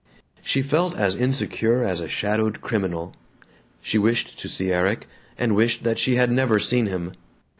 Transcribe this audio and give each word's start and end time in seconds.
She 0.41 0.63
felt 0.63 0.97
as 0.97 1.15
insecure 1.15 1.83
as 1.83 1.99
a 1.99 2.09
shadowed 2.09 2.59
criminal. 2.59 3.15
She 3.83 3.99
wished 3.99 4.39
to 4.39 4.49
see 4.49 4.71
Erik, 4.73 5.07
and 5.37 5.53
wished 5.55 5.83
that 5.83 5.99
she 5.99 6.15
had 6.15 6.31
never 6.31 6.57
seen 6.57 6.87
him. 6.87 7.13